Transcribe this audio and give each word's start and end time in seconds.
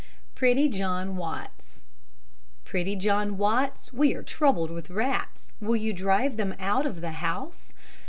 PRETTY 0.33 0.67
JOHN 0.69 1.15
WATTS 1.15 1.83
Pretty 2.65 2.95
John 2.95 3.37
Watts, 3.37 3.93
We 3.93 4.15
are 4.15 4.23
troubled 4.23 4.71
with 4.71 4.89
rats. 4.89 5.51
Will 5.61 5.75
you 5.75 5.93
drive 5.93 6.37
them 6.37 6.55
out 6.59 6.87
of 6.87 7.01
the 7.01 7.11
house? 7.11 7.71